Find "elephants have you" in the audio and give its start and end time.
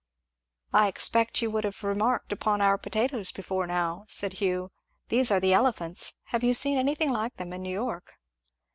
5.53-6.55